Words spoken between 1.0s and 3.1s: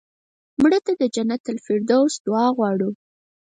د جنت الفردوس دعا غواړو